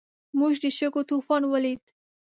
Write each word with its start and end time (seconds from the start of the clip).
موږ 0.39 0.53
د 0.63 0.65
شګو 0.77 1.01
طوفان 1.09 1.43
ولید. 1.47 1.81